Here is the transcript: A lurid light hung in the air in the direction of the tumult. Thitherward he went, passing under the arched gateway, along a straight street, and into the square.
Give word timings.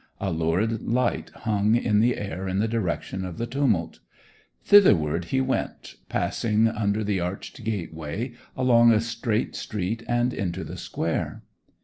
A 0.19 0.31
lurid 0.31 0.81
light 0.81 1.29
hung 1.29 1.75
in 1.75 1.99
the 1.99 2.17
air 2.17 2.47
in 2.47 2.57
the 2.57 2.67
direction 2.67 3.23
of 3.23 3.37
the 3.37 3.45
tumult. 3.45 3.99
Thitherward 4.65 5.25
he 5.25 5.41
went, 5.41 5.97
passing 6.09 6.67
under 6.67 7.03
the 7.03 7.19
arched 7.19 7.63
gateway, 7.63 8.33
along 8.57 8.91
a 8.91 8.99
straight 8.99 9.55
street, 9.55 10.01
and 10.07 10.33
into 10.33 10.63
the 10.63 10.77
square. 10.77 11.43